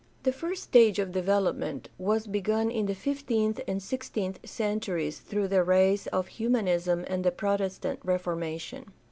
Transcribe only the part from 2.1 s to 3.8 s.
begun in the fifteenth